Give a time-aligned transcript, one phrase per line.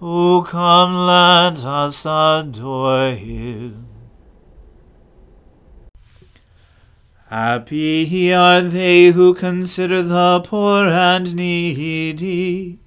[0.00, 3.88] O come, let us adore him.
[7.28, 12.78] Happy are they who consider the poor and needy.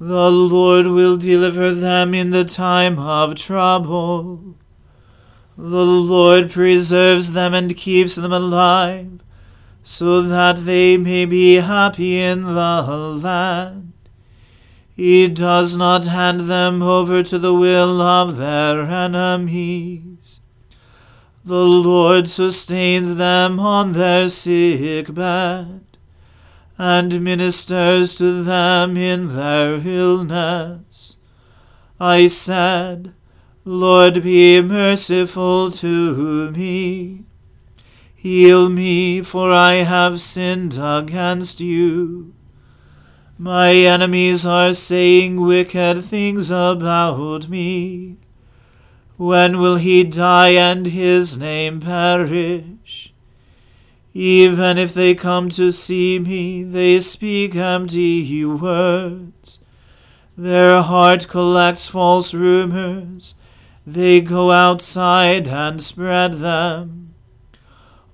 [0.00, 4.56] The Lord will deliver them in the time of trouble.
[5.56, 9.20] The Lord preserves them and keeps them alive
[9.84, 13.92] so that they may be happy in the land.
[15.00, 20.40] He does not hand them over to the will of their enemies.
[21.42, 25.96] The Lord sustains them on their sick bed,
[26.76, 31.16] and ministers to them in their illness.
[31.98, 33.14] I said,
[33.64, 37.24] Lord, be merciful to me.
[38.14, 42.34] Heal me, for I have sinned against you.
[43.42, 48.18] My enemies are saying wicked things about me.
[49.16, 53.14] When will he die and his name perish?
[54.12, 59.58] Even if they come to see me, they speak empty words.
[60.36, 63.36] Their heart collects false rumors.
[63.86, 67.14] They go outside and spread them.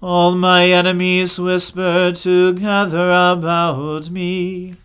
[0.01, 4.77] All my enemies whisper together about me,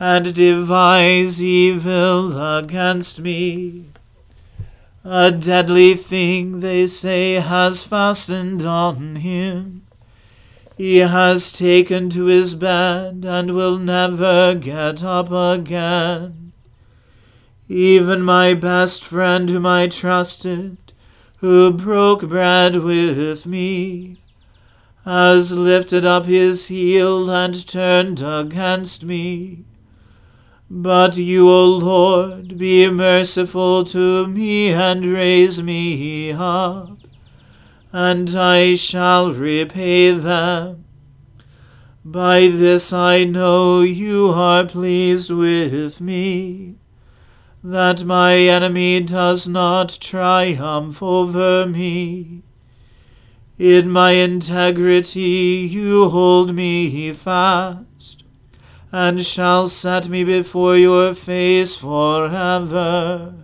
[0.00, 3.86] and devise evil against me.
[5.04, 9.82] A deadly thing, they say, has fastened on him.
[10.76, 16.52] He has taken to his bed and will never get up again.
[17.68, 20.76] Even my best friend, whom I trusted,
[21.36, 24.16] who broke bread with me,
[25.04, 29.64] has lifted up his heel and turned against me.
[30.76, 36.98] But you, O Lord, be merciful to me and raise me up,
[37.92, 40.84] and I shall repay them.
[42.04, 46.74] By this I know you are pleased with me,
[47.62, 52.42] that my enemy does not triumph over me.
[53.58, 58.23] In my integrity you hold me fast,
[58.94, 63.34] and shall set me before your face forever.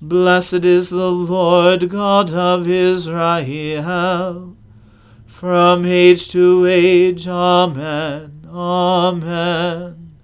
[0.00, 4.56] Blessed is the Lord God of Israel,
[5.26, 7.26] from age to age.
[7.26, 8.46] Amen.
[8.48, 10.16] Amen.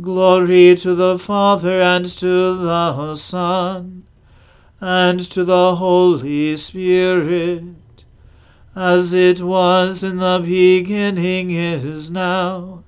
[0.00, 4.04] Glory to the Father and to the Son
[4.80, 7.64] and to the Holy Spirit
[8.76, 12.84] as it was in the beginning is now,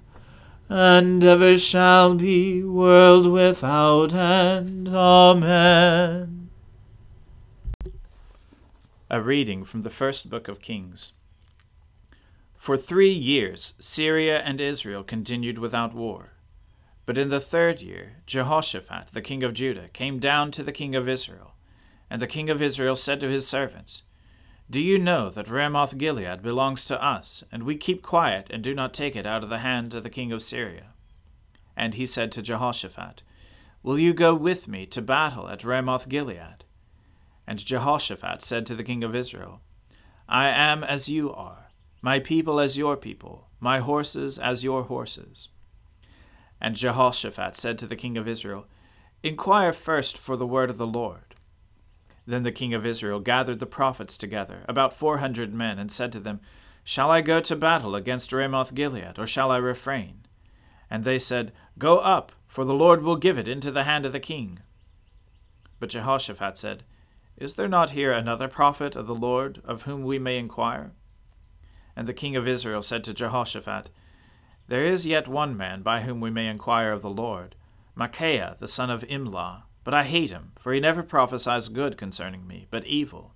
[0.74, 4.88] and ever shall be, world without end.
[4.88, 6.48] Amen.
[9.10, 11.12] A reading from the first book of Kings.
[12.56, 16.30] For three years Syria and Israel continued without war.
[17.04, 20.94] But in the third year Jehoshaphat the king of Judah came down to the king
[20.94, 21.52] of Israel.
[22.08, 24.04] And the king of Israel said to his servants,
[24.72, 28.74] do you know that Ramoth Gilead belongs to us, and we keep quiet and do
[28.74, 30.94] not take it out of the hand of the king of Syria?
[31.76, 33.22] And he said to Jehoshaphat,
[33.82, 36.64] Will you go with me to battle at Ramoth Gilead?
[37.46, 39.60] And Jehoshaphat said to the king of Israel,
[40.26, 41.68] I am as you are,
[42.00, 45.50] my people as your people, my horses as your horses.
[46.62, 48.66] And Jehoshaphat said to the king of Israel,
[49.22, 51.31] Inquire first for the word of the Lord.
[52.24, 56.12] Then the king of Israel gathered the prophets together, about four hundred men, and said
[56.12, 56.40] to them,
[56.84, 60.26] Shall I go to battle against Ramoth Gilead, or shall I refrain?
[60.88, 64.12] And they said, Go up, for the Lord will give it into the hand of
[64.12, 64.60] the king.
[65.80, 66.84] But Jehoshaphat said,
[67.36, 70.92] Is there not here another prophet of the Lord, of whom we may inquire?
[71.96, 73.90] And the king of Israel said to Jehoshaphat,
[74.68, 77.56] There is yet one man by whom we may inquire of the Lord,
[77.96, 82.46] Micaiah the son of Imlah but I hate him, for he never prophesies good concerning
[82.46, 83.32] me, but evil.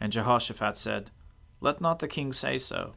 [0.00, 1.10] And Jehoshaphat said,
[1.60, 2.94] Let not the king say so.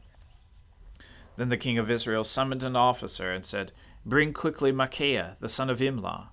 [1.36, 3.72] Then the king of Israel summoned an officer and said,
[4.04, 6.28] Bring quickly Micaiah, the son of Imlah.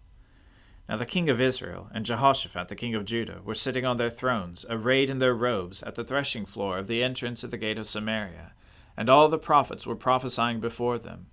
[0.90, 4.10] Now the king of Israel and Jehoshaphat the king of Judah were sitting on their
[4.10, 7.78] thrones, arrayed in their robes, at the threshing floor of the entrance of the gate
[7.78, 8.54] of Samaria,
[8.96, 11.28] and all the prophets were prophesying before them.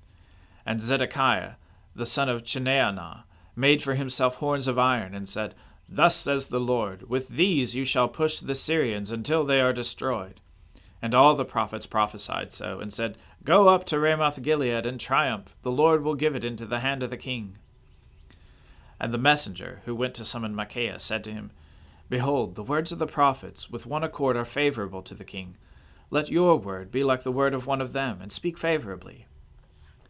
[0.66, 1.52] And Zedekiah,
[1.94, 3.24] the son of Chenaanah,
[3.56, 5.54] made for himself horns of iron, and said,
[5.88, 10.40] Thus says the Lord, With these you shall push the Syrians until they are destroyed.
[11.02, 15.54] And all the prophets prophesied so, and said, Go up to Ramoth Gilead and triumph,
[15.62, 17.58] the Lord will give it into the hand of the king.
[18.98, 21.50] And the messenger, who went to summon Micaiah, said to him,
[22.08, 25.56] Behold, the words of the prophets with one accord are favorable to the king.
[26.10, 29.26] Let your word be like the word of one of them, and speak favorably.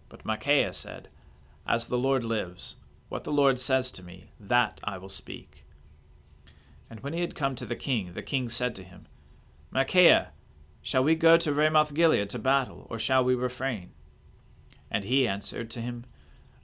[0.09, 1.09] But Micaiah said,
[1.67, 2.77] As the Lord lives,
[3.09, 5.65] what the Lord says to me, that I will speak.
[6.91, 9.07] And when he had come to the king, the king said to him,
[9.71, 10.31] Micaiah,
[10.83, 13.91] shall we go to Ramoth Gilead to battle, or shall we refrain?
[14.91, 16.05] And he answered to him,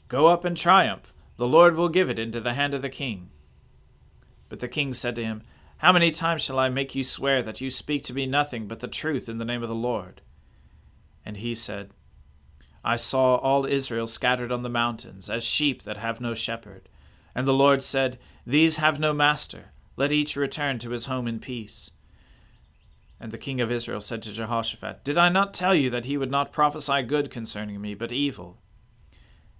[0.08, 3.30] Go up and triumph, the Lord will give it into the hand of the king.
[4.48, 5.42] But the king said to him,
[5.78, 8.80] How many times shall I make you swear that you speak to me nothing but
[8.80, 10.20] the truth in the name of the Lord?
[11.24, 11.90] And he said,
[12.84, 16.88] I saw all Israel scattered on the mountains, as sheep that have no shepherd.
[17.34, 19.72] And the Lord said, These have no master.
[19.96, 21.90] Let each return to his home in peace.
[23.20, 26.16] And the king of Israel said to Jehoshaphat, Did I not tell you that he
[26.16, 28.56] would not prophesy good concerning me, but evil?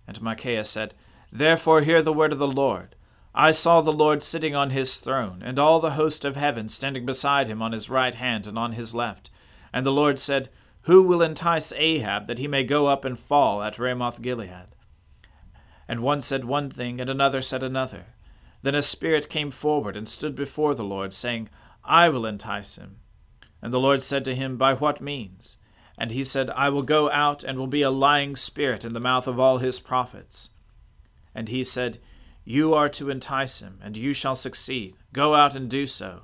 [0.06, 0.94] And Micaiah said,
[1.30, 2.96] Therefore hear the word of the Lord.
[3.34, 7.06] I saw the Lord sitting on his throne, and all the host of heaven standing
[7.06, 9.30] beside him on his right hand and on his left.
[9.72, 10.48] And the Lord said,
[10.82, 14.68] who will entice Ahab that he may go up and fall at Ramoth Gilead?
[15.86, 18.06] And one said one thing, and another said another.
[18.62, 21.48] Then a spirit came forward and stood before the Lord, saying,
[21.84, 22.96] I will entice him.
[23.62, 25.58] And the Lord said to him, By what means?
[25.98, 29.00] And he said, I will go out and will be a lying spirit in the
[29.00, 30.50] mouth of all his prophets.
[31.34, 31.98] And he said,
[32.44, 34.94] You are to entice him, and you shall succeed.
[35.12, 36.22] Go out and do so.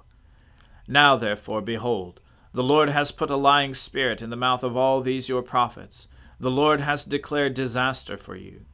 [0.89, 2.21] Now therefore, behold,
[2.57, 6.09] the Lord has put a lying spirit in the mouth of all these your prophets.
[6.41, 8.65] The Lord has declared disaster for you.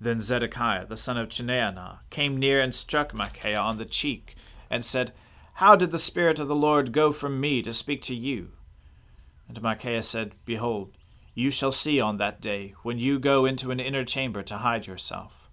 [0.00, 4.34] Then Zedekiah the son of Chenaanah came near and struck Micaiah on the cheek,
[4.68, 5.12] and said,
[5.52, 8.50] How did the Spirit of the Lord go from me to speak to you?
[9.46, 10.90] And Micaiah said, Behold,
[11.36, 14.88] you shall see on that day, when you go into an inner chamber to hide
[14.88, 15.48] yourself.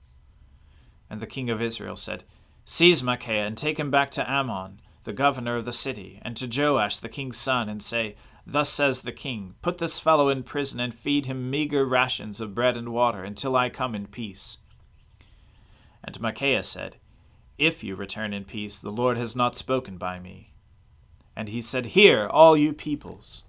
[1.12, 2.24] And the king of Israel said,
[2.66, 6.48] Seize Micaiah, and take him back to Amon, the governor of the city, and to
[6.48, 8.16] Joash the king's son, and say,
[8.46, 12.56] Thus says the king, Put this fellow in prison, and feed him meager rations of
[12.56, 14.58] bread and water, until I come in peace.
[16.04, 16.98] And Micaiah said,
[17.58, 20.54] If you return in peace, the Lord has not spoken by me.
[21.36, 23.44] And he said, Hear, all you peoples.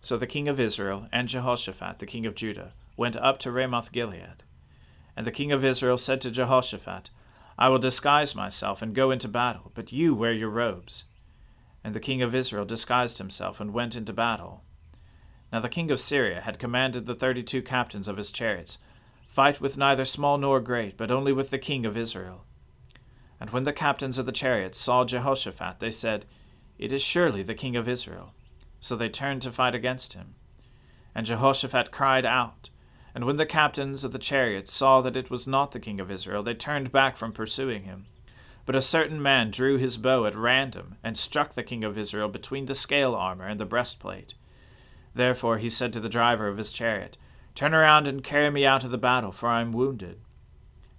[0.00, 3.92] So the king of Israel and Jehoshaphat the king of Judah went up to Ramoth
[3.92, 4.42] Gilead.
[5.16, 7.10] And the king of Israel said to Jehoshaphat,
[7.58, 11.04] I will disguise myself and go into battle, but you wear your robes.
[11.82, 14.62] And the king of Israel disguised himself and went into battle.
[15.52, 18.78] Now the king of Syria had commanded the thirty two captains of his chariots,
[19.26, 22.44] Fight with neither small nor great, but only with the king of Israel.
[23.40, 26.26] And when the captains of the chariots saw Jehoshaphat, they said,
[26.78, 28.34] It is surely the king of Israel.
[28.80, 30.34] So they turned to fight against him.
[31.14, 32.70] And Jehoshaphat cried out,
[33.14, 36.10] and when the captains of the chariots saw that it was not the king of
[36.10, 38.06] Israel, they turned back from pursuing him.
[38.66, 42.28] But a certain man drew his bow at random, and struck the king of Israel
[42.28, 44.34] between the scale armor and the breastplate.
[45.14, 47.16] Therefore he said to the driver of his chariot,
[47.54, 50.20] Turn around and carry me out of the battle, for I am wounded.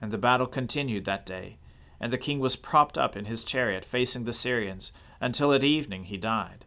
[0.02, 1.58] And the battle continued that day,
[2.00, 6.06] and the king was propped up in his chariot facing the Syrians, until at evening
[6.06, 6.66] he died.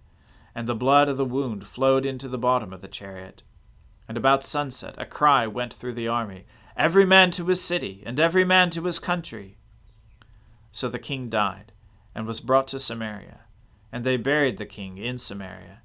[0.54, 3.42] And the blood of the wound flowed into the bottom of the chariot.
[4.12, 6.45] And about sunset a cry went through the army,
[6.76, 9.57] Every man to his city, and every man to his country.
[10.71, 11.73] So the king died,
[12.14, 13.47] and was brought to Samaria.
[13.90, 15.81] And they buried the king in Samaria.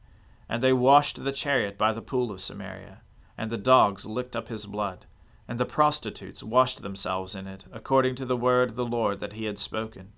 [0.49, 2.99] And they washed the chariot by the pool of Samaria,
[3.37, 5.05] and the dogs licked up his blood,
[5.47, 9.31] and the prostitutes washed themselves in it, according to the word of the Lord that
[9.31, 10.11] he had spoken.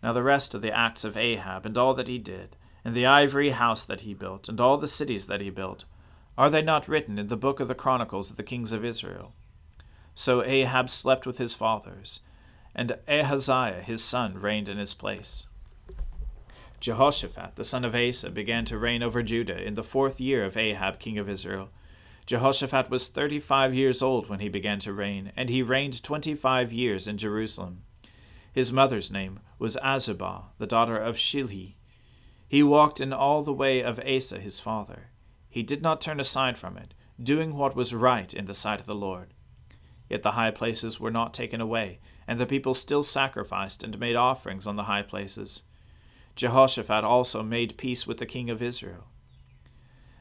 [0.00, 3.06] Now the rest of the acts of Ahab, and all that he did, and the
[3.06, 5.84] ivory house that he built, and all the cities that he built,
[6.38, 9.34] are they not written in the book of the Chronicles of the kings of Israel?
[10.14, 12.20] So Ahab slept with his fathers,
[12.76, 15.48] and Ahaziah his son reigned in his place.
[16.78, 20.56] Jehoshaphat the son of Asa began to reign over Judah in the fourth year of
[20.56, 21.70] Ahab king of Israel.
[22.24, 26.36] Jehoshaphat was thirty five years old when he began to reign, and he reigned twenty
[26.36, 27.82] five years in Jerusalem.
[28.52, 31.74] His mother's name was Azubah, the daughter of Shilhi.
[32.46, 35.10] He walked in all the way of Asa his father
[35.48, 38.86] he did not turn aside from it, doing what was right in the sight of
[38.86, 39.34] the Lord.
[40.08, 44.16] Yet the high places were not taken away, and the people still sacrificed and made
[44.16, 45.62] offerings on the high places.
[46.36, 49.08] Jehoshaphat also made peace with the king of Israel.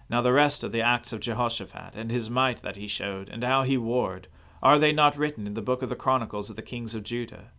[0.10, 3.44] Now the rest of the acts of Jehoshaphat, and his might that he showed, and
[3.44, 4.28] how he warred,
[4.64, 7.52] are they not written in the book of the Chronicles of the kings of Judah?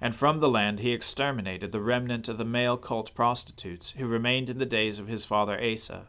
[0.00, 4.48] And from the land he exterminated the remnant of the male cult prostitutes who remained
[4.48, 6.08] in the days of his father Asa.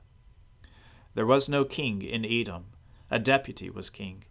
[1.13, 2.67] There was no king in Edom,
[3.09, 4.23] a deputy was king.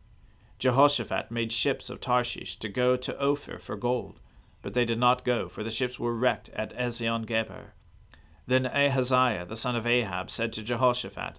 [0.58, 4.20] Jehoshaphat made ships of Tarshish to go to Ophir for gold,
[4.62, 7.74] but they did not go, for the ships were wrecked at Ezion Geber.
[8.46, 11.38] Then Ahaziah the son of Ahab said to Jehoshaphat,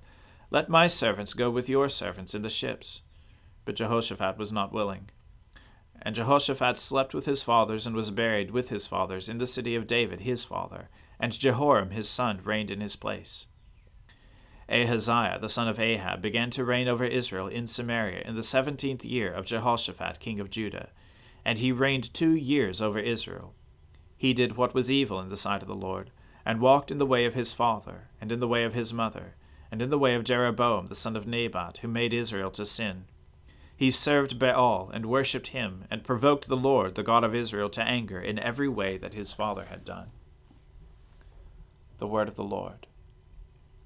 [0.50, 3.02] Let my servants go with your servants in the ships.
[3.66, 5.10] But Jehoshaphat was not willing.
[6.02, 9.76] And Jehoshaphat slept with his fathers and was buried with his fathers in the city
[9.76, 13.46] of David his father, and Jehoram his son reigned in his place.
[14.72, 19.04] Ahaziah the son of Ahab began to reign over Israel in Samaria in the seventeenth
[19.04, 20.90] year of Jehoshaphat king of Judah,
[21.44, 23.54] and he reigned two years over Israel.
[24.16, 26.12] He did what was evil in the sight of the Lord,
[26.46, 29.36] and walked in the way of his father, and in the way of his mother,
[29.70, 33.06] and in the way of Jeroboam the son of Nebat, who made Israel to sin.
[33.76, 37.84] He served Baal, and worshipped him, and provoked the Lord, the God of Israel, to
[37.84, 40.12] anger in every way that his father had done.
[41.98, 42.88] The word of the Lord.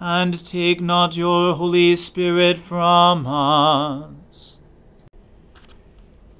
[0.00, 4.60] and take not your Holy Spirit from us.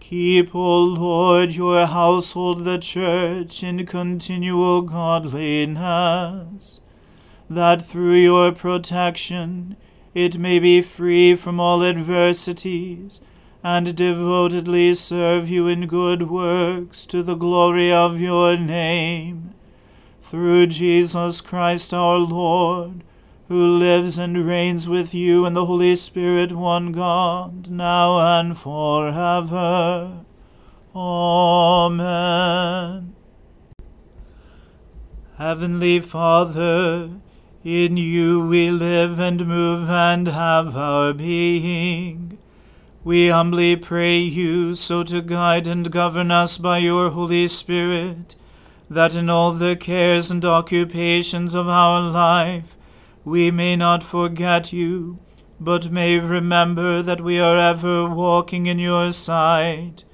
[0.01, 6.81] Keep, O Lord, your household, the church, in continual godliness,
[7.51, 9.77] that through your protection
[10.15, 13.21] it may be free from all adversities,
[13.63, 19.53] and devotedly serve you in good works to the glory of your name.
[20.21, 23.05] Through Jesus Christ our Lord,
[23.49, 30.25] who lives and reigns with you in the Holy Spirit, one God, now and forever.
[30.95, 32.29] Amen.
[35.39, 37.11] Heavenly Father,
[37.65, 42.37] in you we live and move and have our being.
[43.05, 48.37] We humbly pray you so to guide and govern us by your Holy Spirit,
[48.91, 52.77] that in all the cares and occupations of our life,
[53.29, 55.19] we may not forget you,
[55.61, 60.05] but may remember that we are ever walking in your sight.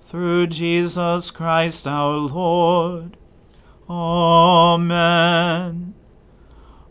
[0.00, 3.16] Through Jesus Christ our Lord.
[3.88, 5.94] Amen.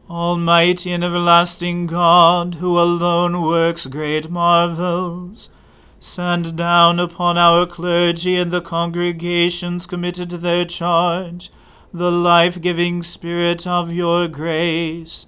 [0.10, 5.49] Almighty and everlasting God, who alone works great marvels,
[6.03, 11.51] Send down upon our clergy and the congregations committed to their charge
[11.93, 15.27] the life giving Spirit of your grace.